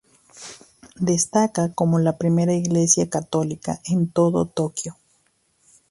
[0.99, 4.97] Destaca como la primera iglesia católica en todo Tokio.